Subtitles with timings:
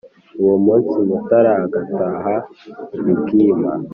[0.41, 2.35] uwo munsi mutára agataha
[3.11, 3.71] i bwíma